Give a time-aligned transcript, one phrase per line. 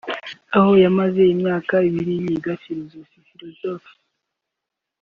[0.57, 3.93] aho yamaze imyaka ibiri yiga Filozofi (Philosophy)